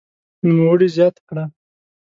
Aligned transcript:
نوموړي 0.45 0.87
زياته 0.95 1.21
کړه 1.29 1.43